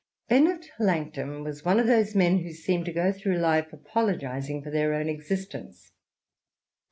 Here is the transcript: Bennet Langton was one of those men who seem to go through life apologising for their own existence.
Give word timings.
Bennet 0.29 0.65
Langton 0.79 1.43
was 1.43 1.63
one 1.63 1.79
of 1.79 1.85
those 1.85 2.15
men 2.15 2.39
who 2.39 2.53
seem 2.53 2.83
to 2.85 2.91
go 2.91 3.11
through 3.13 3.37
life 3.37 3.71
apologising 3.71 4.63
for 4.63 4.71
their 4.71 4.95
own 4.95 5.07
existence. 5.07 5.91